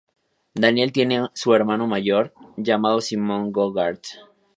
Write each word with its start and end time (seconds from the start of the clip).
Daniel 0.55 0.91
tiene 0.91 1.21
un 1.21 1.29
hermano 1.53 1.85
mayor 1.85 2.33
llamado 2.57 3.01
Simon 3.01 3.51
Goddard. 3.51 3.99